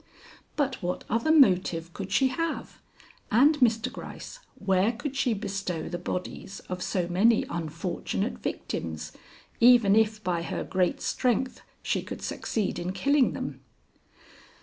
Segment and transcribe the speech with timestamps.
[0.55, 2.81] "But what other motive could she have?
[3.31, 3.93] And, Mr.
[3.93, 9.11] Gryce, where could she bestow the bodies of so many unfortunate victims,
[9.59, 13.61] even if by her great strength she could succeed in killing them?"